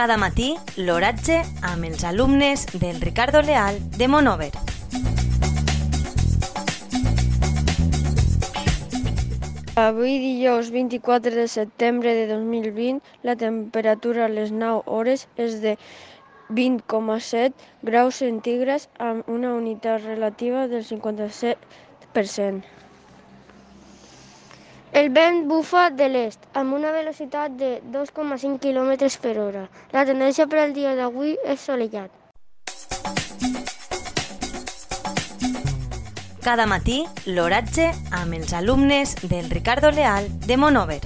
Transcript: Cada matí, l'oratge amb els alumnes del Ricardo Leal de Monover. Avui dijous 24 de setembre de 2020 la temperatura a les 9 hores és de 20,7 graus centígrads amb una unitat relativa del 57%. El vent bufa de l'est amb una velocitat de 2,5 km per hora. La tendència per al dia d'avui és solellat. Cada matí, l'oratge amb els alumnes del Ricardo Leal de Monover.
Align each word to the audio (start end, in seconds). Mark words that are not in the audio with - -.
Cada 0.00 0.16
matí, 0.16 0.54
l'oratge 0.80 1.34
amb 1.68 1.84
els 1.84 2.04
alumnes 2.08 2.62
del 2.72 3.02
Ricardo 3.02 3.42
Leal 3.44 3.76
de 3.98 4.06
Monover. 4.08 4.54
Avui 9.82 10.16
dijous 10.22 10.70
24 10.72 11.36
de 11.36 11.44
setembre 11.52 12.14
de 12.16 12.24
2020 12.32 13.28
la 13.28 13.36
temperatura 13.36 14.24
a 14.24 14.32
les 14.32 14.56
9 14.56 14.88
hores 14.88 15.28
és 15.36 15.60
de 15.60 15.76
20,7 16.48 17.52
graus 17.92 18.24
centígrads 18.24 18.88
amb 18.96 19.28
una 19.28 19.52
unitat 19.52 20.00
relativa 20.08 20.64
del 20.66 20.88
57%. 20.88 22.64
El 25.00 25.08
vent 25.16 25.46
bufa 25.48 25.86
de 25.96 26.10
l'est 26.12 26.42
amb 26.60 26.74
una 26.76 26.90
velocitat 26.92 27.54
de 27.56 27.68
2,5 27.92 28.58
km 28.60 28.90
per 29.22 29.32
hora. 29.40 29.62
La 29.96 30.02
tendència 30.04 30.44
per 30.50 30.58
al 30.60 30.74
dia 30.76 30.92
d'avui 30.98 31.38
és 31.54 31.62
solellat. 31.64 32.10
Cada 36.44 36.66
matí, 36.66 36.98
l'oratge 37.24 37.88
amb 38.20 38.36
els 38.42 38.52
alumnes 38.52 39.16
del 39.22 39.48
Ricardo 39.48 39.88
Leal 39.88 40.28
de 40.44 40.60
Monover. 40.60 41.00